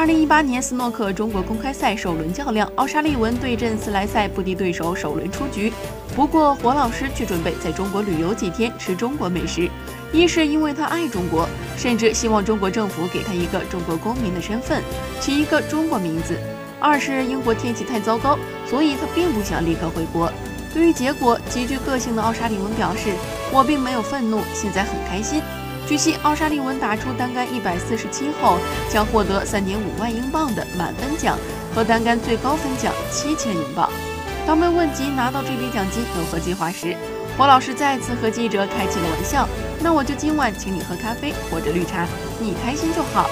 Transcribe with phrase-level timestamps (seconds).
[0.00, 5.70] 二零一八年斯诺克中国公开赛首轮较量，奥沙利文对阵斯莱塞不敌对手，首轮出局。
[6.16, 9.68] 不过，火老师却准备在中国旅游几天，吃中国美食。
[10.10, 14.82] 一是因为他爱中国，甚至希望中国政府给他一个中国公民的身份，
[15.20, 16.32] 起一个中国名字；
[16.80, 20.32] 二是英国天气太糟糕，所以他并不想立刻回国。
[20.72, 23.10] 对于结果，极具个性的奥沙利文表示
[23.52, 25.42] ：“我并没有愤怒，现在很开心。”
[25.86, 28.58] 据悉，奥沙利文打出单杆一百四十七后，
[28.88, 31.36] 将获得三点五万英镑的满分奖
[31.74, 33.90] 和单杆最高分奖七千英镑。
[34.46, 36.96] 当被问及拿到这笔奖金有何计划时，
[37.36, 39.48] 黄老师再次和记者开起了玩笑
[39.82, 42.06] ：“那我就今晚请你喝咖啡或者绿茶，
[42.38, 43.28] 你开心就好。”